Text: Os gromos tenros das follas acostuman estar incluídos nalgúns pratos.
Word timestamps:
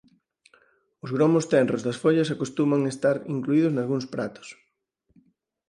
Os 1.03 1.09
gromos 1.15 1.47
tenros 1.53 1.81
das 1.87 1.99
follas 2.03 2.29
acostuman 2.35 2.81
estar 2.93 3.15
incluídos 3.35 3.73
nalgúns 3.75 4.05
pratos. 4.13 4.47